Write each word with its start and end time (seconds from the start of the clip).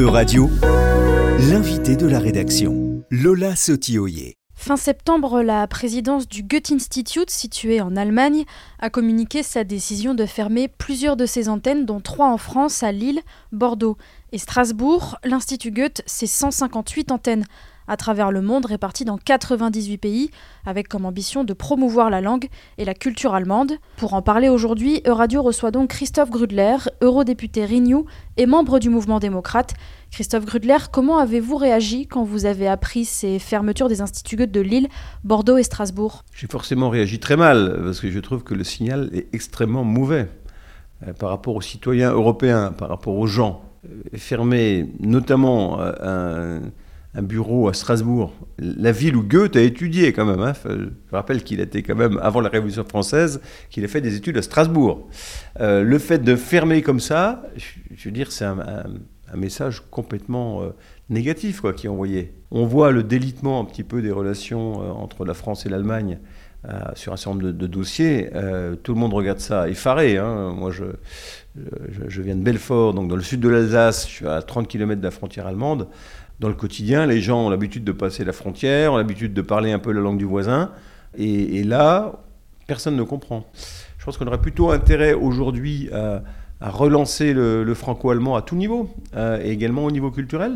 E-Radio, 0.00 0.48
l'invité 1.50 1.94
de 1.94 2.06
la 2.06 2.20
rédaction, 2.20 3.04
Lola 3.10 3.54
Sotioyer. 3.54 4.38
Fin 4.54 4.78
septembre, 4.78 5.42
la 5.42 5.66
présidence 5.66 6.26
du 6.26 6.42
Goethe 6.42 6.72
Institute, 6.72 7.28
située 7.28 7.82
en 7.82 7.94
Allemagne, 7.96 8.44
a 8.78 8.88
communiqué 8.88 9.42
sa 9.42 9.62
décision 9.62 10.14
de 10.14 10.24
fermer 10.24 10.68
plusieurs 10.68 11.16
de 11.16 11.26
ses 11.26 11.50
antennes, 11.50 11.84
dont 11.84 12.00
trois 12.00 12.28
en 12.28 12.38
France, 12.38 12.82
à 12.82 12.92
Lille, 12.92 13.20
Bordeaux 13.52 13.98
et 14.32 14.38
Strasbourg. 14.38 15.18
L'Institut 15.22 15.70
Goethe, 15.70 16.00
c'est 16.06 16.26
158 16.26 17.12
antennes 17.12 17.44
à 17.90 17.96
travers 17.96 18.30
le 18.30 18.40
monde, 18.40 18.66
répartis 18.66 19.04
dans 19.04 19.18
98 19.18 19.98
pays, 19.98 20.30
avec 20.64 20.86
comme 20.86 21.04
ambition 21.04 21.42
de 21.42 21.52
promouvoir 21.52 22.08
la 22.08 22.20
langue 22.20 22.46
et 22.78 22.84
la 22.84 22.94
culture 22.94 23.34
allemande. 23.34 23.72
Pour 23.96 24.14
en 24.14 24.22
parler 24.22 24.48
aujourd'hui, 24.48 25.02
Euradio 25.06 25.42
reçoit 25.42 25.72
donc 25.72 25.90
Christophe 25.90 26.30
Grudler, 26.30 26.76
eurodéputé 27.02 27.66
Renew 27.66 28.06
et 28.36 28.46
membre 28.46 28.78
du 28.78 28.90
mouvement 28.90 29.18
démocrate. 29.18 29.74
Christophe 30.12 30.46
Grudler, 30.46 30.76
comment 30.92 31.18
avez-vous 31.18 31.56
réagi 31.56 32.06
quand 32.06 32.22
vous 32.22 32.46
avez 32.46 32.68
appris 32.68 33.04
ces 33.04 33.40
fermetures 33.40 33.88
des 33.88 34.00
instituts 34.00 34.36
Goethe 34.36 34.52
de 34.52 34.60
Lille, 34.60 34.88
Bordeaux 35.24 35.56
et 35.56 35.64
Strasbourg? 35.64 36.24
J'ai 36.32 36.46
forcément 36.46 36.90
réagi 36.90 37.18
très 37.18 37.36
mal, 37.36 37.80
parce 37.82 37.98
que 37.98 38.08
je 38.08 38.20
trouve 38.20 38.44
que 38.44 38.54
le 38.54 38.62
signal 38.62 39.10
est 39.12 39.34
extrêmement 39.34 39.82
mauvais 39.82 40.28
euh, 41.04 41.12
par 41.12 41.30
rapport 41.30 41.56
aux 41.56 41.60
citoyens 41.60 42.12
européens, 42.12 42.70
par 42.70 42.88
rapport 42.88 43.16
aux 43.16 43.26
gens. 43.26 43.64
Euh, 43.88 44.16
fermer 44.16 44.86
notamment 45.00 45.80
euh, 45.80 46.60
un 46.60 46.60
un 47.14 47.22
bureau 47.22 47.68
à 47.68 47.74
Strasbourg, 47.74 48.32
la 48.58 48.92
ville 48.92 49.16
où 49.16 49.22
Goethe 49.22 49.56
a 49.56 49.62
étudié 49.62 50.12
quand 50.12 50.24
même. 50.24 50.40
Hein. 50.40 50.52
Je 50.64 50.90
rappelle 51.10 51.42
qu'il 51.42 51.60
était 51.60 51.82
quand 51.82 51.96
même, 51.96 52.18
avant 52.22 52.40
la 52.40 52.48
Révolution 52.48 52.84
française, 52.84 53.40
qu'il 53.68 53.84
a 53.84 53.88
fait 53.88 54.00
des 54.00 54.14
études 54.14 54.36
à 54.36 54.42
Strasbourg. 54.42 55.08
Euh, 55.60 55.82
le 55.82 55.98
fait 55.98 56.18
de 56.18 56.36
fermer 56.36 56.82
comme 56.82 57.00
ça, 57.00 57.42
je 57.56 58.04
veux 58.04 58.12
dire, 58.12 58.30
c'est 58.30 58.44
un, 58.44 58.84
message 59.34 59.84
complètement 59.92 60.62
euh, 60.62 60.70
négatif 61.08 61.60
quoi, 61.60 61.72
qui 61.72 61.86
est 61.86 61.88
envoyé. 61.88 62.34
On 62.50 62.66
voit 62.66 62.90
le 62.90 63.04
délitement 63.04 63.60
un 63.60 63.64
petit 63.64 63.84
peu 63.84 64.02
des 64.02 64.10
relations 64.10 64.82
euh, 64.82 64.90
entre 64.90 65.24
la 65.24 65.34
France 65.34 65.66
et 65.66 65.68
l'Allemagne 65.68 66.18
sur 66.94 67.14
un 67.14 67.16
certain 67.16 67.38
nombre 67.38 67.52
de, 67.52 67.66
dossiers. 67.66 68.28
tout 68.82 68.92
le 68.92 69.00
monde 69.00 69.14
regarde 69.14 69.38
ça 69.38 69.66
effaré. 69.70 70.18
Hein. 70.18 70.52
Moi, 70.54 70.70
je, 70.70 70.84
je, 71.56 72.02
je, 72.06 72.20
viens 72.20 72.36
de 72.36 72.42
Belfort, 72.42 72.92
donc 72.92 73.08
dans 73.08 73.16
le 73.16 73.22
sud 73.22 73.40
de 73.40 73.48
l'Alsace, 73.48 74.06
je 74.06 74.12
suis 74.12 74.26
à 74.26 74.42
30 74.42 74.68
km 74.68 75.00
de 75.00 75.06
la 75.06 75.10
frontière 75.10 75.46
allemande 75.46 75.88
dans 76.40 76.48
le 76.48 76.54
quotidien, 76.54 77.06
les 77.06 77.20
gens 77.20 77.46
ont 77.46 77.50
l'habitude 77.50 77.84
de 77.84 77.92
passer 77.92 78.24
la 78.24 78.32
frontière, 78.32 78.94
ont 78.94 78.96
l'habitude 78.96 79.34
de 79.34 79.42
parler 79.42 79.72
un 79.72 79.78
peu 79.78 79.92
la 79.92 80.00
langue 80.00 80.18
du 80.18 80.24
voisin. 80.24 80.72
Et, 81.16 81.62
là, 81.64 82.12
personne 82.66 82.96
ne 82.96 83.02
comprend. 83.02 83.46
Je 83.98 84.04
pense 84.04 84.16
qu'on 84.16 84.26
aurait 84.26 84.40
plutôt 84.40 84.70
intérêt 84.70 85.12
aujourd'hui 85.12 85.90
à, 85.92 86.22
relancer 86.70 87.34
le, 87.34 87.74
franco-allemand 87.74 88.36
à 88.36 88.42
tout 88.42 88.56
niveau, 88.56 88.88
euh, 89.16 89.40
et 89.44 89.50
également 89.50 89.84
au 89.84 89.90
niveau 89.90 90.10
culturel. 90.10 90.54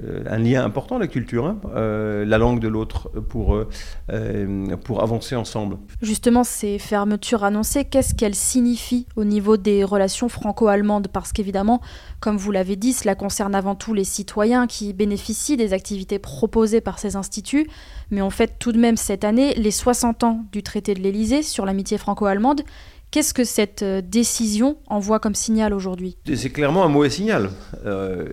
Un 0.00 0.38
lien 0.38 0.64
important, 0.64 0.98
la 0.98 1.08
culture, 1.08 1.46
hein, 1.46 1.58
euh, 1.74 2.24
la 2.24 2.38
langue 2.38 2.60
de 2.60 2.68
l'autre, 2.68 3.10
pour, 3.28 3.54
euh, 3.54 4.76
pour 4.84 5.02
avancer 5.02 5.34
ensemble. 5.34 5.78
Justement, 6.02 6.44
ces 6.44 6.78
fermetures 6.78 7.42
annoncées, 7.42 7.84
qu'est-ce 7.84 8.14
qu'elles 8.14 8.34
signifient 8.34 9.06
au 9.16 9.24
niveau 9.24 9.56
des 9.56 9.82
relations 9.82 10.28
franco-allemandes? 10.28 11.08
Parce 11.08 11.32
qu'évidemment, 11.32 11.80
comme 12.20 12.36
vous 12.36 12.52
l'avez 12.52 12.76
dit, 12.76 12.92
cela 12.92 13.14
concerne 13.14 13.54
avant 13.54 13.74
tout 13.74 13.92
les 13.92 14.04
citoyens 14.04 14.66
qui 14.66 14.92
bénéficient 14.92 15.56
des 15.56 15.72
activités 15.72 16.18
proposées 16.18 16.80
par 16.80 16.98
ces 16.98 17.16
instituts, 17.16 17.68
mais 18.10 18.22
on 18.22 18.30
fête 18.30 18.54
tout 18.58 18.72
de 18.72 18.78
même 18.78 18.96
cette 18.96 19.24
année 19.24 19.54
les 19.54 19.70
60 19.70 20.24
ans 20.24 20.44
du 20.52 20.62
traité 20.62 20.94
de 20.94 21.00
l'Élysée 21.00 21.42
sur 21.42 21.66
l'amitié 21.66 21.98
franco-allemande. 21.98 22.62
Qu'est-ce 23.10 23.32
que 23.32 23.44
cette 23.44 23.82
euh, 23.82 24.02
décision 24.02 24.76
envoie 24.86 25.18
comme 25.18 25.34
signal 25.34 25.72
aujourd'hui? 25.72 26.18
C'est 26.34 26.50
clairement 26.50 26.84
un 26.84 26.88
mauvais 26.88 27.08
signal. 27.08 27.48
Euh, 27.86 28.28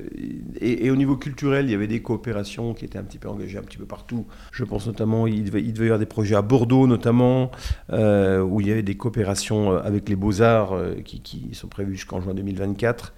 et, 0.59 0.91
au 0.91 0.97
niveau 0.97 1.15
culturel, 1.15 1.65
il 1.67 1.71
y 1.71 1.73
avait 1.73 1.87
des 1.87 2.01
coopérations 2.01 2.73
qui 2.73 2.83
étaient 2.83 2.97
un 2.97 3.03
petit 3.03 3.17
peu 3.17 3.29
engagées 3.29 3.57
un 3.57 3.61
petit 3.61 3.77
peu 3.77 3.85
partout. 3.85 4.27
Je 4.51 4.65
pense 4.65 4.85
notamment, 4.85 5.27
il 5.27 5.45
devait, 5.45 5.61
y 5.61 5.83
avoir 5.83 5.97
des 5.97 6.05
projets 6.05 6.35
à 6.35 6.41
Bordeaux 6.41 6.87
notamment, 6.87 7.51
euh, 7.93 8.41
où 8.41 8.59
il 8.59 8.67
y 8.67 8.71
avait 8.71 8.83
des 8.83 8.97
coopérations 8.97 9.71
avec 9.77 10.09
les 10.09 10.17
beaux-arts 10.17 10.77
qui, 11.05 11.51
sont 11.53 11.69
prévues 11.69 11.95
jusqu'en 11.95 12.19
juin 12.19 12.33
2024. 12.33 13.13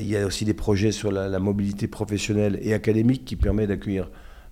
il 0.00 0.06
y 0.06 0.16
a 0.16 0.26
aussi 0.26 0.44
des 0.44 0.54
projets 0.54 0.92
sur 0.92 1.10
la, 1.10 1.38
mobilité 1.38 1.86
professionnelle 1.86 2.58
et 2.60 2.74
académique 2.74 3.24
qui 3.24 3.36
permet 3.36 3.66
d'accueillir 3.66 4.10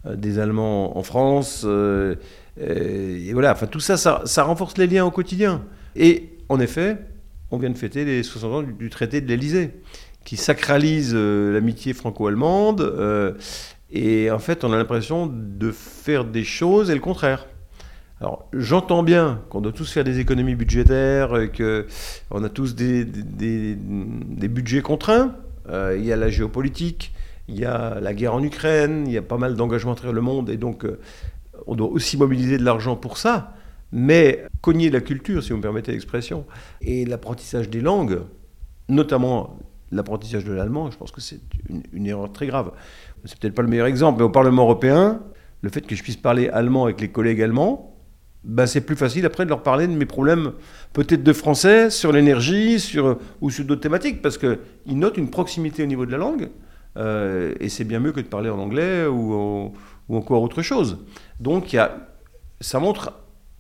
des 0.08 0.38
Allemands 0.38 0.96
en 0.96 1.02
France. 1.02 1.66
et 2.58 3.32
voilà, 3.32 3.52
enfin 3.52 3.66
tout 3.66 3.80
ça, 3.80 3.96
ça 3.98 4.42
renforce 4.42 4.78
les 4.78 4.86
liens 4.86 5.04
au 5.04 5.10
quotidien. 5.10 5.62
Et 5.96 6.30
en 6.48 6.60
effet, 6.60 6.98
on 7.50 7.58
vient 7.58 7.70
de 7.70 7.78
fêter 7.78 8.04
les 8.04 8.22
60 8.22 8.52
ans 8.52 8.62
du, 8.62 8.90
traité 8.90 9.20
de 9.20 9.28
l'Elysée, 9.28 9.70
qui 10.24 10.36
sacralise 10.36 11.12
euh, 11.14 11.52
l'amitié 11.52 11.92
franco-allemande. 11.92 12.80
Euh, 12.80 13.32
et 13.90 14.30
en 14.30 14.38
fait, 14.38 14.64
on 14.64 14.72
a 14.72 14.76
l'impression 14.76 15.26
de 15.26 15.70
faire 15.70 16.24
des 16.24 16.44
choses 16.44 16.90
et 16.90 16.94
le 16.94 17.00
contraire. 17.00 17.46
Alors, 18.20 18.48
j'entends 18.52 19.02
bien 19.02 19.42
qu'on 19.50 19.60
doit 19.60 19.72
tous 19.72 19.90
faire 19.92 20.04
des 20.04 20.18
économies 20.18 20.54
budgétaires, 20.54 21.30
qu'on 21.56 22.44
a 22.44 22.48
tous 22.48 22.74
des, 22.74 23.04
budgets 23.04 24.82
contraints. 24.82 25.36
Euh, 25.68 25.96
il 25.98 26.04
y 26.04 26.12
a 26.12 26.16
la 26.16 26.30
géopolitique, 26.30 27.12
il 27.48 27.58
y 27.58 27.64
a 27.64 27.98
la 28.00 28.14
guerre 28.14 28.34
en 28.34 28.42
Ukraine, 28.42 29.04
il 29.06 29.12
y 29.12 29.18
a 29.18 29.22
pas 29.22 29.36
mal 29.36 29.56
d'engagements 29.56 29.92
à 29.92 29.96
travers 29.96 30.12
le 30.14 30.20
monde, 30.20 30.48
et 30.48 30.56
donc 30.56 30.86
on 31.66 31.74
doit 31.74 31.88
aussi 31.88 32.16
mobiliser 32.16 32.58
de 32.58 32.64
l'argent 32.64 32.96
pour 32.96 33.18
ça 33.18 33.54
mais 33.94 34.44
cogner 34.60 34.90
la 34.90 35.00
culture, 35.00 35.40
si 35.42 35.50
vous 35.50 35.58
me 35.58 35.62
permettez 35.62 35.92
l'expression, 35.92 36.44
et 36.82 37.04
l'apprentissage 37.04 37.70
des 37.70 37.80
langues, 37.80 38.22
notamment 38.88 39.56
l'apprentissage 39.92 40.44
de 40.44 40.52
l'allemand, 40.52 40.90
je 40.90 40.96
pense 40.98 41.12
que 41.12 41.20
c'est 41.20 41.38
une, 41.92 42.04
erreur 42.04 42.32
très 42.32 42.48
grave. 42.48 42.72
C'est 43.24 43.38
peut-être 43.38 43.54
pas 43.54 43.62
le 43.62 43.68
meilleur 43.68 43.86
exemple, 43.86 44.18
mais 44.18 44.24
au 44.24 44.30
Parlement 44.30 44.64
européen, 44.64 45.22
le 45.62 45.70
fait 45.70 45.82
que 45.82 45.94
je 45.94 46.02
puisse 46.02 46.16
parler 46.16 46.48
allemand 46.48 46.84
avec 46.84 47.00
les 47.00 47.08
collègues 47.08 47.40
allemands, 47.40 47.96
ben 48.42 48.66
c'est 48.66 48.80
plus 48.80 48.96
facile 48.96 49.24
après 49.26 49.44
de 49.44 49.50
leur 49.50 49.62
parler 49.62 49.86
de 49.86 49.92
mes 49.92 50.04
problèmes 50.04 50.52
peut-être 50.92 51.22
de 51.22 51.32
français 51.32 51.88
sur 51.88 52.12
l'énergie 52.12 52.78
sur, 52.80 53.18
ou 53.40 53.48
sur 53.48 53.64
d'autres 53.64 53.80
thématiques, 53.80 54.22
parce 54.22 54.38
qu'ils 54.38 54.58
notent 54.88 55.18
une 55.18 55.30
proximité 55.30 55.84
au 55.84 55.86
niveau 55.86 56.04
de 56.04 56.10
la 56.10 56.18
langue, 56.18 56.50
euh, 56.96 57.54
et 57.60 57.68
c'est 57.68 57.84
bien 57.84 58.00
mieux 58.00 58.12
que 58.12 58.20
de 58.20 58.26
parler 58.26 58.50
en 58.50 58.58
anglais 58.58 59.06
ou, 59.06 59.72
ou 60.08 60.16
encore 60.16 60.42
autre 60.42 60.62
chose. 60.62 60.98
Donc 61.38 61.72
y 61.72 61.78
a, 61.78 62.08
ça 62.60 62.80
montre 62.80 63.12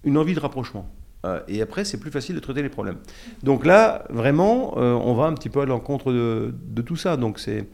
une 0.04 0.18
envie 0.18 0.34
de 0.34 0.40
rapprochement. 0.40 0.86
Euh, 1.24 1.40
et 1.48 1.62
après, 1.62 1.84
c'est 1.84 1.98
plus 1.98 2.10
facile 2.10 2.34
de 2.34 2.40
traiter 2.40 2.62
les 2.62 2.68
problèmes. 2.68 2.98
Donc 3.42 3.64
là, 3.64 4.04
vraiment, 4.10 4.74
euh, 4.76 4.92
on 4.92 5.14
va 5.14 5.24
un 5.24 5.34
petit 5.34 5.48
peu 5.48 5.60
à 5.60 5.64
l'encontre 5.64 6.12
de, 6.12 6.82
tout 6.82 6.96
ça. 6.96 7.16
Donc 7.16 7.38
c'est, 7.38 7.66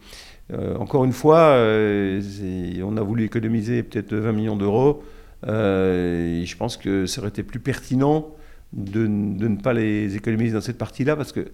euh, 0.53 0.75
encore 0.77 1.03
une 1.05 1.13
fois, 1.13 1.55
on 1.57 2.97
a 2.97 3.01
voulu 3.01 3.25
économiser 3.25 3.83
peut-être 3.83 4.13
20 4.13 4.31
millions 4.31 4.57
d'euros. 4.57 5.03
je 5.43 6.55
pense 6.55 6.77
que 6.77 7.05
ça 7.05 7.21
aurait 7.21 7.29
été 7.29 7.43
plus 7.43 7.59
pertinent 7.59 8.33
de, 8.73 9.01
de 9.01 9.47
ne 9.47 9.57
pas 9.57 9.73
les 9.73 10.15
économiser 10.15 10.53
dans 10.53 10.61
cette 10.61 10.77
partie-là 10.77 11.17
parce 11.17 11.33
que 11.33 11.51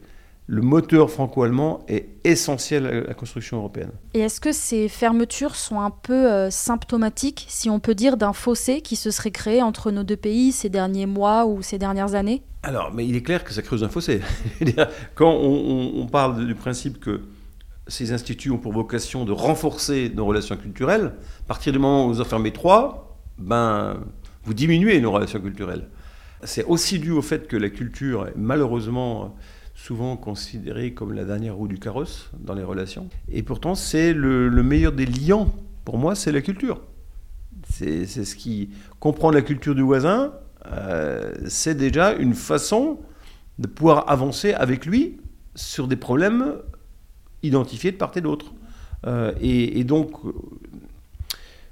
le 0.49 0.61
moteur 0.61 1.11
franco-allemand 1.11 1.83
est 1.89 2.07
essentiel 2.23 2.85
à 2.85 3.07
la 3.07 3.13
construction 3.13 3.57
européenne. 3.57 3.91
Et 4.13 4.21
est-ce 4.21 4.39
que 4.39 4.53
ces 4.53 4.87
fermetures 4.87 5.57
sont 5.57 5.81
un 5.81 5.91
peu 5.91 6.31
euh, 6.31 6.49
symptomatiques, 6.49 7.45
si 7.49 7.69
on 7.69 7.81
peut 7.81 7.95
dire, 7.95 8.15
d'un 8.15 8.31
fossé 8.31 8.79
qui 8.79 8.95
se 8.95 9.11
serait 9.11 9.31
créé 9.31 9.61
entre 9.61 9.91
nos 9.91 10.03
deux 10.03 10.15
pays 10.15 10.53
ces 10.53 10.69
derniers 10.69 11.05
mois 11.05 11.45
ou 11.45 11.61
ces 11.61 11.77
dernières 11.77 12.15
années? 12.15 12.43
Alors, 12.63 12.93
mais 12.93 13.05
il 13.05 13.15
est 13.17 13.21
clair 13.21 13.43
que 13.43 13.51
ça 13.51 13.61
creuse 13.61 13.83
un 13.83 13.89
fossé. 13.89 14.21
Quand 15.15 15.33
on, 15.33 16.07
parle 16.07 16.47
du 16.47 16.55
principe 16.55 17.01
que 17.01 17.21
ces 17.87 18.13
instituts 18.13 18.51
ont 18.51 18.57
pour 18.57 18.71
vocation 18.71 19.25
de 19.25 19.33
renforcer 19.33 20.11
nos 20.15 20.25
relations 20.25 20.55
culturelles, 20.55 21.13
à 21.41 21.47
partir 21.47 21.73
du 21.73 21.79
moment 21.79 22.05
où 22.05 22.09
vous 22.09 22.21
en 22.21 22.25
fermez 22.25 22.53
trois, 22.53 23.19
ben, 23.37 23.99
vous 24.45 24.53
diminuez 24.53 25.01
nos 25.01 25.11
relations 25.11 25.41
culturelles. 25.41 25.89
C'est 26.43 26.63
aussi 26.63 26.99
dû 26.99 27.11
au 27.11 27.21
fait 27.21 27.47
que 27.47 27.57
la 27.57 27.69
culture 27.69 28.27
est 28.27 28.33
malheureusement 28.37 29.35
souvent 29.77 30.17
considéré 30.17 30.93
comme 30.93 31.13
la 31.13 31.23
dernière 31.23 31.55
roue 31.55 31.67
du 31.67 31.77
carrosse 31.77 32.31
dans 32.39 32.55
les 32.55 32.63
relations. 32.63 33.09
Et 33.31 33.43
pourtant, 33.43 33.75
c'est 33.75 34.11
le, 34.11 34.49
meilleur 34.63 34.91
des 34.91 35.05
liants, 35.05 35.53
pour 35.85 35.99
moi, 35.99 36.15
c'est 36.15 36.31
la 36.31 36.41
culture. 36.41 36.81
C'est 37.69 38.05
ce 38.07 38.35
qui 38.35 38.71
comprend 38.99 39.29
la 39.29 39.41
culture 39.41 39.75
du 39.75 39.83
voisin, 39.83 40.33
euh, 40.71 41.31
c'est 41.47 41.75
déjà 41.75 42.13
une 42.13 42.33
façon 42.33 42.99
de 43.59 43.67
pouvoir 43.67 44.09
avancer 44.09 44.53
avec 44.53 44.85
lui 44.85 45.17
sur 45.55 45.87
des 45.87 45.95
problèmes 45.95 46.55
identifiés 47.43 47.91
de 47.91 47.97
part 47.97 48.11
et 48.15 48.21
d'autre. 48.21 48.53
Euh, 49.05 49.31
et, 49.39 49.83
donc, 49.83 50.11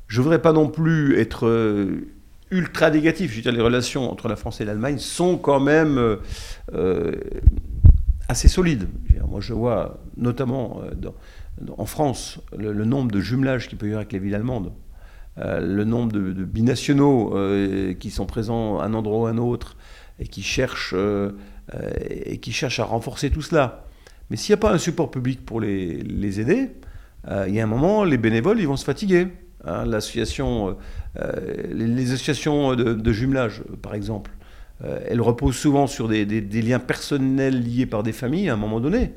je 0.08 0.22
voudrais 0.22 0.42
pas 0.42 0.54
non 0.54 0.70
plus 0.70 1.18
être 1.18 1.48
euh, 1.48 2.08
ultra 2.52 2.92
négatif. 2.92 3.32
Je 3.32 3.38
veux 3.38 3.42
dire, 3.42 3.52
les 3.52 3.62
relations 3.62 4.12
entre 4.12 4.28
la 4.28 4.36
France 4.36 4.62
et 4.62 4.66
l'Allemagne 4.66 5.00
sont 5.00 5.38
quand 5.38 5.60
même 5.60 6.18
assez 8.28 8.48
solide. 8.48 8.88
Moi, 9.28 9.42
je 9.42 9.54
vois 9.54 10.00
notamment 10.18 10.82
euh, 10.84 11.10
en 11.78 11.86
France 11.86 12.40
le, 12.58 12.74
nombre 12.86 13.12
de 13.12 13.20
jumelages 13.20 13.68
qu'il 13.68 13.78
peut 13.78 13.88
y 13.88 13.90
avoir 13.90 14.02
avec 14.02 14.14
les 14.14 14.20
villes 14.20 14.36
allemandes, 14.36 14.72
euh, 15.38 15.60
le 15.60 15.84
nombre 15.84 16.12
de, 16.12 16.44
binationaux 16.44 17.36
euh, 17.36 17.94
qui 17.94 18.10
sont 18.10 18.26
présents 18.26 18.80
un 18.80 18.94
endroit 18.94 19.20
ou 19.20 19.26
un 19.28 19.38
autre 19.38 19.76
et 20.20 20.28
qui 20.28 20.44
cherchent, 20.44 20.96
et 22.10 22.38
qui 22.38 22.54
cherchent 22.54 22.80
à 22.80 22.86
renforcer 22.86 23.30
tout 23.30 23.42
cela. 23.42 23.86
Mais 24.30 24.38
s'il 24.38 24.54
n'y 24.54 24.60
a 24.60 24.62
pas 24.62 24.72
un 24.72 24.78
support 24.78 25.12
public 25.12 25.46
pour 25.46 25.60
les, 25.60 26.40
aider, 26.40 26.72
il 27.48 27.54
y 27.54 27.60
a 27.60 27.64
un 27.64 27.68
moment, 27.68 28.06
les 28.06 28.18
bénévoles, 28.18 28.62
ils 28.62 28.68
vont 28.68 28.78
se 28.78 28.86
fatiguer. 28.86 29.28
Hein. 29.66 29.84
Les, 29.84 29.96
associations 29.96 30.78
de, 32.76 33.12
jumelage, 33.12 33.62
par 33.82 33.94
exemple, 33.94 34.32
elles 34.84 35.22
reposent 35.22 35.56
souvent 35.56 35.88
sur 35.88 36.08
des, 36.08 36.26
liens 36.26 36.80
personnels 36.80 37.62
liés 37.62 37.86
par 37.86 38.04
des 38.04 38.12
familles 38.12 38.50
à 38.50 38.54
un 38.54 38.58
moment 38.58 38.80
donné. 38.80 39.12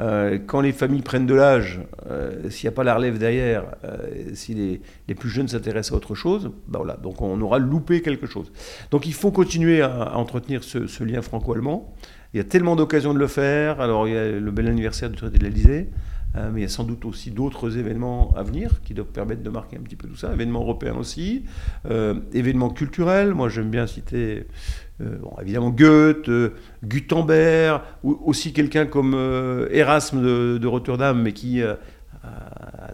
Euh, 0.00 0.38
quand 0.46 0.60
les 0.60 0.72
familles 0.72 1.02
prennent 1.02 1.26
de 1.26 1.34
l'âge, 1.34 1.80
euh, 2.08 2.50
s'il 2.50 2.68
n'y 2.68 2.72
a 2.72 2.76
pas 2.76 2.84
la 2.84 2.94
relève 2.94 3.18
derrière, 3.18 3.64
euh, 3.84 4.30
si 4.34 4.54
les, 4.54 5.14
plus 5.14 5.28
jeunes 5.28 5.48
s'intéressent 5.48 5.92
à 5.92 5.96
autre 5.96 6.14
chose, 6.14 6.52
ben 6.68 6.78
voilà, 6.78 6.96
donc 6.96 7.20
on 7.20 7.40
aura 7.40 7.58
loupé 7.58 8.00
quelque 8.00 8.26
chose. 8.26 8.52
Donc 8.90 9.06
il 9.06 9.14
faut 9.14 9.32
continuer 9.32 9.82
à, 9.82 10.16
entretenir 10.16 10.62
ce, 10.62 11.02
lien 11.02 11.22
franco-allemand. 11.22 11.94
Il 12.32 12.36
y 12.36 12.40
a 12.40 12.44
tellement 12.44 12.76
d'occasions 12.76 13.14
de 13.14 13.18
le 13.18 13.26
faire. 13.26 13.80
Alors 13.80 14.06
il 14.06 14.14
y 14.14 14.16
a 14.16 14.30
le 14.30 14.50
bel 14.50 14.68
anniversaire 14.68 15.10
du 15.10 15.16
traité 15.16 15.38
de 15.38 15.44
l'Elysée, 15.44 15.88
mais 16.34 16.60
il 16.60 16.62
y 16.62 16.66
a 16.66 16.68
sans 16.68 16.84
doute 16.84 17.06
aussi 17.06 17.30
d'autres 17.30 17.78
événements 17.78 18.34
à 18.36 18.42
venir 18.42 18.82
qui 18.84 18.92
doivent 18.92 19.08
permettre 19.08 19.42
de 19.42 19.48
marquer 19.48 19.78
un 19.78 19.80
petit 19.80 19.96
peu 19.96 20.06
tout 20.06 20.14
ça. 20.14 20.32
Événements 20.32 20.60
européens 20.60 20.94
aussi, 20.96 21.44
événements 22.34 22.68
culturels. 22.68 23.32
Moi 23.32 23.48
j'aime 23.48 23.70
bien 23.70 23.86
citer 23.86 24.46
euh, 25.00 25.18
évidemment 25.40 25.70
Goethe, 25.70 26.28
euh, 26.28 26.54
Gutenberg, 26.82 27.82
ou 28.02 28.18
aussi 28.24 28.52
quelqu'un 28.52 28.86
comme 28.86 29.14
euh, 29.14 29.68
Erasme 29.70 30.20
de, 30.22 30.66
Rotterdam, 30.66 31.20
mais 31.22 31.32
qui 31.32 31.62
a 31.62 31.78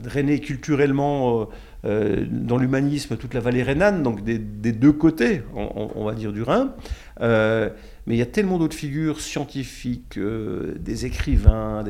drainé 0.02 0.38
culturellement 0.38 1.48
dans 1.82 2.56
l'humanisme 2.56 3.16
toute 3.16 3.34
la 3.34 3.40
vallée 3.40 3.62
rhénane, 3.62 4.02
donc 4.02 4.22
des, 4.22 4.38
deux 4.38 4.92
côtés, 4.92 5.42
on, 5.54 6.04
va 6.04 6.14
dire, 6.14 6.32
du 6.32 6.42
Rhin. 6.42 6.74
mais 7.20 7.70
il 8.06 8.16
y 8.16 8.22
a 8.22 8.26
tellement 8.26 8.58
d'autres 8.58 8.76
figures 8.76 9.20
scientifiques, 9.20 10.18
des 10.18 11.06
écrivains, 11.06 11.82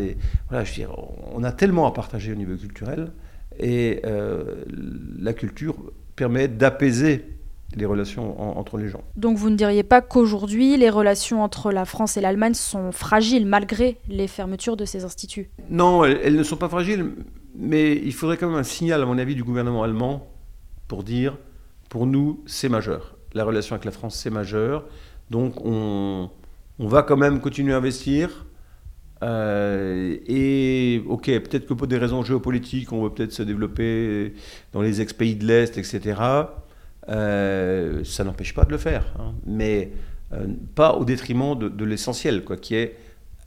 on 1.34 1.44
a 1.44 1.52
tellement 1.52 1.86
à 1.86 1.92
partager 1.92 2.32
au 2.32 2.36
niveau 2.36 2.56
culturel, 2.56 3.12
et 3.58 4.00
la 5.18 5.32
culture 5.34 5.76
permet 6.16 6.48
d'apaiser 6.48 7.26
les 7.76 7.86
relations 7.86 8.58
entre 8.58 8.78
les 8.78 8.88
gens. 8.88 9.02
Donc 9.16 9.36
vous 9.36 9.50
ne 9.50 9.56
diriez 9.56 9.82
pas 9.82 10.00
qu'aujourd'hui, 10.00 10.76
les 10.76 10.90
relations 10.90 11.42
entre 11.42 11.72
la 11.72 11.84
France 11.84 12.16
et 12.16 12.20
l'Allemagne 12.20 12.54
sont 12.54 12.92
fragiles 12.92 13.46
malgré 13.46 13.98
les 14.08 14.28
fermetures 14.28 14.76
de 14.76 14.84
ces 14.84 15.04
instituts? 15.04 15.50
Non, 15.70 16.04
elles, 16.04 16.36
ne 16.36 16.42
sont 16.42 16.56
pas 16.56 16.68
fragiles, 16.68 17.12
mais 17.56 17.92
il 17.92 18.12
faudrait 18.12 18.36
quand 18.36 18.48
même 18.48 18.58
un 18.58 18.64
signal, 18.64 19.02
à 19.02 19.06
mon 19.06 19.18
avis, 19.18 19.34
du 19.34 19.44
gouvernement 19.44 19.82
allemand 19.82 20.28
pour 20.88 21.02
dire, 21.02 21.36
pour 21.88 22.06
nous, 22.06 22.42
c'est 22.46 22.68
majeur. 22.68 23.16
La 23.34 23.44
relation 23.44 23.74
avec 23.74 23.84
la 23.84 23.90
France, 23.90 24.16
c'est 24.16 24.30
majeur. 24.30 24.84
Donc 25.30 25.64
on, 25.64 26.30
on, 26.78 26.86
va 26.86 27.02
quand 27.02 27.16
même 27.16 27.40
continuer 27.40 27.72
à 27.72 27.78
investir. 27.78 28.46
Euh, 29.22 30.16
et 30.26 31.02
ok, 31.06 31.26
peut-être 31.26 31.66
que 31.66 31.74
pour 31.74 31.86
des 31.86 31.98
raisons 31.98 32.22
géopolitiques, 32.22 32.92
on 32.92 33.02
va 33.02 33.10
peut-être 33.10 33.32
se 33.32 33.42
développer 33.42 34.34
dans 34.72 34.82
les 34.82 35.00
ex-pays 35.00 35.36
de 35.36 35.46
l'Est, 35.46 35.78
etc. 35.78 36.20
Euh, 37.08 38.02
ça 38.04 38.24
n'empêche 38.24 38.54
pas 38.54 38.64
de 38.64 38.70
le 38.70 38.78
faire, 38.78 39.14
hein. 39.18 39.34
mais 39.46 39.92
euh, 40.32 40.46
pas 40.74 40.94
au 40.94 41.04
détriment 41.04 41.56
de, 41.58 41.84
l'essentiel, 41.84 42.44
quoi, 42.44 42.56
qui 42.56 42.74
est 42.74 42.96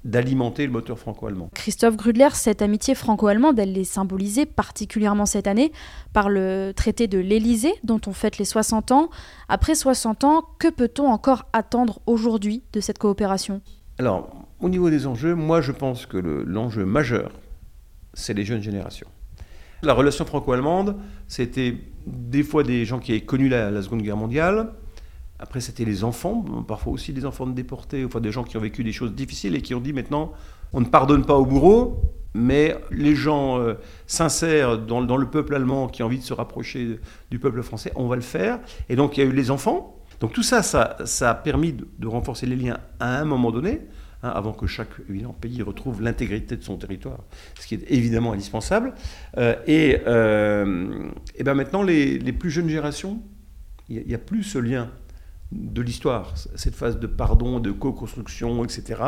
d'alimenter 0.04 0.66
le 0.66 0.72
moteur 0.72 0.98
franco-allemand. 1.00 1.50
Christophe 1.54 1.98
Grudler, 1.98 2.30
cette 2.34 2.62
amitié 2.62 2.96
franco-allemande, 2.96 3.60
elle 3.60 3.78
est 3.78 3.84
symbolisée 3.84 4.46
particulièrement 4.46 5.26
cette 5.26 5.48
année 5.48 5.72
par 6.14 6.30
le 6.30 6.72
traité 6.76 7.08
de 7.08 7.18
l'Élysée, 7.18 7.74
dont 7.84 8.00
on 8.06 8.14
fête 8.14 8.38
les 8.38 8.46
60 8.46 8.92
ans. 8.92 9.10
Après 9.50 9.76
60 9.76 10.24
ans, 10.24 10.46
que 10.60 10.70
peut-on 10.70 11.08
encore 11.08 11.46
attendre 11.52 12.00
aujourd'hui 12.06 12.64
de 12.74 12.80
cette 12.80 13.00
coopération? 13.00 13.62
Alors, 13.98 14.46
au 14.62 14.70
niveau 14.70 14.90
des 14.90 15.08
enjeux, 15.08 15.36
moi 15.36 15.62
je 15.62 15.72
pense 15.72 16.06
que 16.06 16.18
l'enjeu 16.18 16.86
majeur, 16.86 17.32
c'est 18.14 18.34
les 18.34 18.46
jeunes 18.46 18.62
générations. 18.62 19.08
La 19.82 19.94
relation 19.94 20.26
franco-allemande, 20.26 20.96
c'était 21.28 21.76
des 22.08 22.44
fois 22.44 22.64
des 22.64 22.86
gens 22.86 23.00
qui 23.00 23.12
avaient 23.12 23.22
connu 23.22 23.50
la, 23.50 23.82
Seconde 23.82 24.02
Guerre 24.02 24.18
mondiale. 24.18 24.72
Après, 25.40 25.62
c'était 25.62 25.86
les 25.86 26.04
enfants, 26.04 26.44
parfois 26.68 26.94
aussi 26.94 27.14
des 27.14 27.26
enfants 27.26 27.46
de 27.46 27.54
déportés, 27.54 28.04
enfin 28.06 28.20
des 28.20 28.32
gens 28.32 28.44
qui 28.44 28.58
ont 28.58 28.62
vécu 28.62 28.84
des 28.84 28.92
choses 28.92 29.14
difficiles 29.14 29.56
et 29.56 29.62
qui 29.62 29.76
ont 29.76 29.80
dit 29.80 29.94
maintenant, 29.94 30.32
on 30.74 30.80
ne 30.80 30.86
pardonne 30.86 31.26
pas 31.26 31.36
aux 31.36 31.46
bourreaux, 31.46 32.02
mais 32.34 32.76
les 32.90 33.16
gens 33.16 33.60
euh, 33.60 33.76
sincères 34.08 34.80
dans, 34.80 35.18
le 35.18 35.30
peuple 35.30 35.54
allemand 35.54 35.88
qui 35.88 36.02
ont 36.02 36.08
envie 36.08 36.18
de 36.18 36.24
se 36.24 36.34
rapprocher 36.34 37.00
du 37.30 37.38
peuple 37.38 37.62
français, 37.62 37.92
on 37.96 38.08
va 38.08 38.16
le 38.16 38.24
faire. 38.24 38.60
Et 38.90 38.96
donc 38.96 39.18
il 39.18 39.24
y 39.24 39.28
a 39.28 39.30
eu 39.30 39.34
les 39.34 39.52
enfants. 39.52 40.04
Donc 40.20 40.34
tout 40.34 40.44
ça, 40.44 40.64
ça, 40.64 41.30
a 41.30 41.36
permis 41.36 41.74
de 41.74 42.08
renforcer 42.08 42.48
les 42.48 42.56
liens 42.56 42.80
à 43.00 43.20
un 43.20 43.26
moment 43.26 43.52
donné. 43.52 43.82
Hein, 44.28 44.32
avant 44.36 44.52
que 44.54 44.68
chaque 44.68 44.90
pays 45.40 45.62
retrouve 45.62 46.02
l'intégrité 46.02 46.58
de 46.58 46.64
son 46.64 46.78
territoire, 46.78 47.20
ce 47.60 47.68
qui 47.68 47.76
est 47.76 47.90
évidemment 47.90 48.34
indispensable. 48.34 48.94
Euh, 49.38 49.56
et, 49.68 50.00
euh, 50.06 51.10
et 51.36 51.44
ben 51.44 51.54
maintenant, 51.54 51.82
les, 51.84 52.20
plus 52.34 52.52
jeunes 52.52 52.68
générations, 52.68 53.22
il 53.90 54.06
n'y 54.06 54.14
a, 54.14 54.18
plus 54.18 54.44
ce 54.44 54.58
lien 54.58 54.90
de 55.52 55.82
l'histoire, 55.82 56.34
cette 56.56 56.76
phase 56.76 57.00
de 57.00 57.08
pardon, 57.08 57.60
de 57.60 57.72
co-construction, 57.72 58.66
etc. 58.66 59.02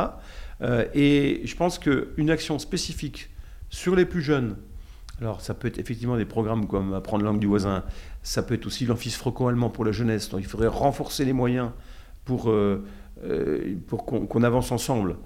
Euh, 0.62 0.86
et 0.94 1.42
je 1.44 1.56
pense 1.56 1.80
qu'une 1.80 2.30
action 2.30 2.57
spécifique 2.60 3.30
sur 3.69 3.95
les 3.95 4.06
plus 4.06 4.22
jeunes, 4.22 4.56
alors 5.19 5.42
ça 5.42 5.54
peut 5.54 5.68
être 5.68 5.80
effectivement 5.80 6.15
des 6.15 6.25
programmes 6.25 6.68
comme 6.68 6.94
apprendre 6.94 7.25
la 7.25 7.31
langue 7.31 7.42
du 7.42 7.48
voisin, 7.48 7.83
ça 8.24 8.42
peut 8.42 8.54
être 8.54 8.65
aussi 8.65 8.86
l'office 8.86 9.18
franco-allemand 9.18 9.69
pour 9.69 9.83
la 9.83 9.92
jeunesse, 9.92 10.30
donc 10.30 10.39
il 10.39 10.48
faudrait 10.48 10.68
renforcer 10.68 11.25
les 11.25 11.33
moyens 11.33 11.72
pour 12.24 12.54
pour 13.88 14.06
qu'on 14.06 14.44
avance 14.44 14.71
ensemble. 14.71 15.18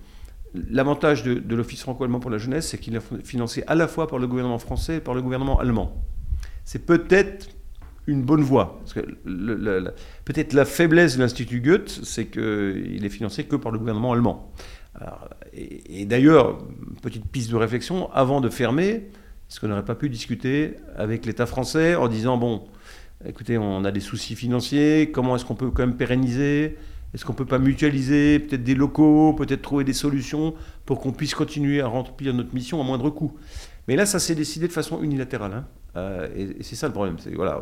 L'avantage 0.53 1.23
de, 1.23 1.55
l'Office 1.55 1.81
franco-allemand 1.81 2.19
pour 2.19 2.29
la 2.29 2.37
jeunesse, 2.37 2.67
c'est 2.67 2.77
qu'il 2.77 2.95
est 2.95 3.25
financé 3.25 3.63
à 3.65 3.75
la 3.75 3.87
fois 3.87 4.07
par 4.07 4.19
le 4.19 4.27
gouvernement 4.27 4.59
français 4.59 4.97
et 4.97 4.99
par 4.99 5.15
le 5.15 5.21
gouvernement 5.21 5.59
allemand. 5.59 6.03
C'est 6.63 6.85
peut-être 6.85 7.49
une 8.05 8.21
bonne 8.21 8.41
voie. 8.41 8.79
Peut-être 10.25 10.53
la 10.53 10.65
faiblesse 10.65 11.15
de 11.15 11.21
l'Institut 11.21 11.61
Goethe, 11.61 11.89
c'est 12.03 12.27
qu'il 12.27 13.03
est 13.03 13.09
financé 13.09 13.45
que 13.45 13.55
par 13.55 13.71
le 13.71 13.79
gouvernement 13.79 14.11
allemand. 14.11 14.51
et, 15.53 16.05
d'ailleurs, 16.05 16.59
petite 17.01 17.25
piste 17.25 17.49
de 17.49 17.55
réflexion, 17.55 18.11
avant 18.11 18.39
de 18.39 18.49
fermer, 18.49 19.09
est-ce 19.49 19.59
qu'on 19.59 19.67
n'aurait 19.67 19.85
pas 19.85 19.95
pu 19.95 20.09
discuter 20.09 20.75
avec 20.95 21.25
l'État 21.25 21.45
français 21.45 21.95
en 21.95 22.07
disant, 22.07 22.37
bon, 22.37 22.65
écoutez, 23.25 23.57
on 23.57 23.85
a 23.85 23.91
des 23.91 23.99
soucis 24.01 24.35
financiers, 24.35 25.09
comment 25.11 25.35
est-ce 25.35 25.45
qu'on 25.45 25.55
peut 25.55 25.71
quand 25.71 25.85
même 25.85 25.97
pérenniser 25.97 26.77
est-ce 27.13 27.25
qu'on 27.25 27.33
ne 27.33 27.37
peut 27.37 27.45
pas 27.45 27.59
mutualiser 27.59 28.39
peut-être 28.39 28.63
des 28.63 28.75
locaux, 28.75 29.33
peut-être 29.33 29.61
trouver 29.61 29.83
des 29.83 29.93
solutions 29.93 30.55
pour 30.85 30.99
qu'on 30.99 31.11
puisse 31.11 31.35
continuer 31.35 31.81
à 31.81 31.87
remplir 31.87 32.33
notre 32.33 32.53
mission 32.53 32.81
à 32.81 32.83
moindre 32.83 33.09
coût? 33.09 33.33
Mais 33.87 33.95
là, 33.95 34.05
ça 34.05 34.19
s'est 34.19 34.35
décidé 34.35 34.67
de 34.67 34.71
façon 34.71 35.01
unilatérale. 35.03 35.53
Hein. 35.53 35.65
Euh, 35.95 36.27
et, 36.35 36.63
c'est 36.63 36.75
ça 36.75 36.87
le 36.87 36.93
problème. 36.93 37.17
Voilà, 37.35 37.61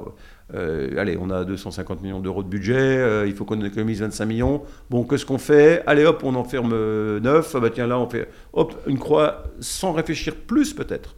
euh, 0.53 0.97
allez, 0.97 1.17
on 1.19 1.29
a 1.29 1.43
250 1.43 2.01
millions 2.01 2.19
d'euros 2.19 2.43
de 2.43 2.47
budget, 2.47 2.75
euh, 2.77 3.27
il 3.27 3.33
faut 3.33 3.45
qu'on 3.45 3.61
économise 3.61 4.01
25 4.01 4.25
millions. 4.25 4.63
Bon, 4.89 5.03
qu'est-ce 5.03 5.25
qu'on 5.25 5.37
fait? 5.37 5.83
Allez 5.85 6.05
hop, 6.05 6.21
on 6.23 6.35
enferme 6.35 7.19
9. 7.19 7.55
Ah 7.55 7.59
bah 7.59 7.69
tiens, 7.73 7.87
là, 7.87 7.99
on 7.99 8.09
fait 8.09 8.29
hop, 8.53 8.81
une 8.87 8.99
croix 8.99 9.43
sans 9.59 9.93
réfléchir 9.93 10.35
plus 10.35 10.73
peut-être. 10.73 11.15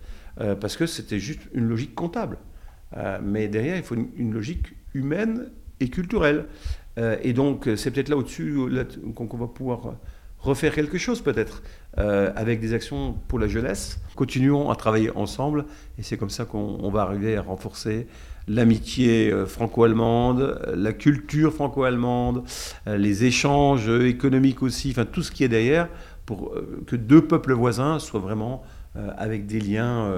parce 0.59 0.75
que 0.77 0.87
c'était 0.87 1.19
juste 1.19 1.41
une 1.53 1.67
logique 1.67 1.93
comptable. 1.93 2.37
mais 3.21 3.47
derrière, 3.47 3.77
il 3.77 3.83
faut 3.83 3.95
une 3.95 4.33
logique 4.33 4.73
humaine 4.93 5.51
et 5.79 5.89
culturelle. 5.89 6.45
Euh, 6.97 7.17
et 7.21 7.33
donc, 7.33 7.69
c'est 7.75 7.91
peut-être 7.91 8.09
là 8.09 8.17
au-dessus 8.17 8.57
qu'on 9.15 9.37
va 9.37 9.47
pouvoir 9.47 9.95
refaire 10.39 10.75
quelque 10.75 10.97
chose 10.97 11.21
peut-être 11.21 11.63
euh, 11.97 12.31
avec 12.35 12.59
des 12.59 12.73
actions 12.73 13.13
pour 13.27 13.39
la 13.39 13.47
jeunesse. 13.47 13.99
Continuons 14.15 14.69
à 14.69 14.75
travailler 14.75 15.09
ensemble 15.15 15.65
et 15.97 16.03
c'est 16.03 16.17
comme 16.17 16.29
ça 16.29 16.45
qu'on 16.45 16.89
va 16.91 17.01
arriver 17.01 17.37
à 17.37 17.41
renforcer 17.41 18.07
l'amitié 18.49 19.31
euh, 19.31 19.45
franco-allemande, 19.45 20.59
la 20.75 20.91
culture 20.91 21.53
franco-allemande, 21.53 22.43
les 22.85 23.23
échanges 23.23 23.87
économiques 23.89 24.61
aussi, 24.61 24.91
enfin 24.91 25.05
tout 25.05 25.23
ce 25.23 25.31
qui 25.31 25.45
est 25.45 25.49
derrière 25.49 25.87
pour 26.25 26.53
que 26.87 26.95
deux 26.95 27.25
peuples 27.25 27.53
voisins 27.53 27.99
soient 27.99 28.19
vraiment 28.21 28.63
avec 29.17 29.45
des 29.45 29.59
liens, 29.59 30.09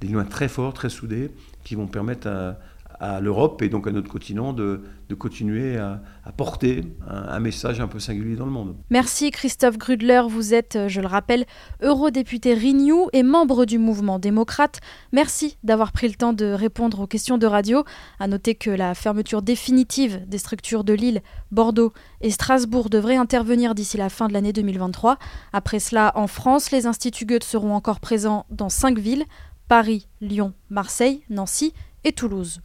des 0.00 0.06
liens 0.06 0.24
très 0.24 0.46
forts, 0.46 0.74
très 0.74 0.90
soudés 0.90 1.32
qui 1.64 1.74
vont 1.74 1.88
permettre 1.88 2.28
à, 2.28 2.58
à 3.00 3.20
l'Europe 3.20 3.62
et 3.62 3.68
donc 3.68 3.86
à 3.86 3.92
notre 3.92 4.10
continent 4.10 4.52
de, 4.52 4.82
continuer 5.18 5.76
à, 5.76 6.00
porter 6.36 6.84
un, 7.08 7.40
message 7.40 7.80
un 7.80 7.88
peu 7.88 7.98
singulier 7.98 8.36
dans 8.36 8.44
le 8.44 8.52
monde. 8.52 8.76
Merci 8.90 9.30
Christophe 9.30 9.76
Grudler, 9.76 10.22
vous 10.28 10.54
êtes, 10.54 10.78
je 10.86 11.00
le 11.00 11.06
rappelle, 11.06 11.46
eurodéputé 11.82 12.54
Renew 12.54 13.08
et 13.12 13.22
membre 13.22 13.64
du 13.64 13.78
mouvement 13.78 14.18
démocrate. 14.18 14.80
Merci 15.12 15.58
d'avoir 15.64 15.92
pris 15.92 16.08
le 16.08 16.14
temps 16.14 16.32
de 16.32 16.46
répondre 16.46 17.00
aux 17.00 17.06
questions 17.06 17.38
de 17.38 17.46
radio. 17.46 17.84
À 18.20 18.28
noter 18.28 18.54
que 18.54 18.70
la 18.70 18.94
fermeture 18.94 19.42
définitive 19.42 20.22
des 20.28 20.38
structures 20.38 20.84
de 20.84 20.92
Lille, 20.92 21.22
Bordeaux 21.50 21.92
et 22.20 22.30
Strasbourg 22.30 22.90
devrait 22.90 23.16
intervenir 23.16 23.74
d'ici 23.74 23.96
la 23.96 24.10
fin 24.10 24.28
de 24.28 24.32
l'année 24.32 24.52
2023. 24.52 25.18
Après 25.52 25.80
cela, 25.80 26.12
en 26.14 26.26
France, 26.26 26.70
les 26.70 26.86
instituts 26.86 27.26
Goethe 27.26 27.44
seront 27.44 27.74
encore 27.74 28.00
présents 28.00 28.46
dans 28.50 28.68
cinq 28.68 28.98
villes 28.98 29.24
Paris, 29.68 30.08
Lyon, 30.20 30.52
Marseille, 30.68 31.22
Nancy 31.30 31.72
et 32.04 32.12
Toulouse. 32.12 32.60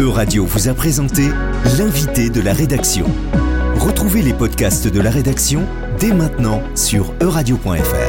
Euradio 0.00 0.44
vous 0.44 0.68
a 0.68 0.74
présenté 0.74 1.28
l'invité 1.76 2.30
de 2.30 2.40
la 2.40 2.52
rédaction. 2.52 3.06
Retrouvez 3.80 4.22
les 4.22 4.32
podcasts 4.32 4.86
de 4.86 5.00
la 5.00 5.10
rédaction 5.10 5.66
dès 5.98 6.12
maintenant 6.12 6.62
sur 6.76 7.14
euradio.fr. 7.20 8.07